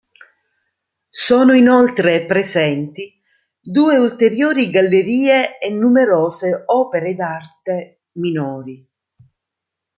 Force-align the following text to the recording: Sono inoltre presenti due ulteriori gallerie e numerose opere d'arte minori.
Sono 1.11 1.53
inoltre 1.53 2.25
presenti 2.25 3.21
due 3.61 3.97
ulteriori 3.97 4.71
gallerie 4.71 5.59
e 5.59 5.69
numerose 5.69 6.63
opere 6.65 7.13
d'arte 7.13 8.05
minori. 8.13 8.83